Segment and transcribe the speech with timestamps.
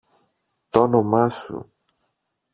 [0.69, 1.71] Τ' όνομα σου!